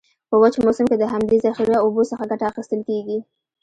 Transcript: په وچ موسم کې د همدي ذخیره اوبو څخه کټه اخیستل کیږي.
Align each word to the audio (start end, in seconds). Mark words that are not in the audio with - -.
په 0.29 0.35
وچ 0.41 0.55
موسم 0.63 0.85
کې 0.89 0.97
د 0.99 1.03
همدي 1.13 1.37
ذخیره 1.45 1.75
اوبو 1.79 2.01
څخه 2.11 2.23
کټه 2.31 2.45
اخیستل 2.51 2.81
کیږي. 2.89 3.17